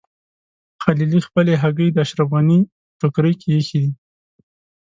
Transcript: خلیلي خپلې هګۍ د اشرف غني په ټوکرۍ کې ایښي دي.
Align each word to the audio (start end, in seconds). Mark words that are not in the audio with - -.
خلیلي 0.83 1.19
خپلې 1.27 1.53
هګۍ 1.61 1.89
د 1.91 1.97
اشرف 2.05 2.27
غني 2.35 2.59
په 2.69 2.71
ټوکرۍ 3.09 3.33
کې 3.41 3.49
ایښي 3.55 3.79
دي. 3.83 3.91